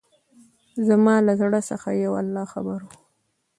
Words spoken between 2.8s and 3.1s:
وو.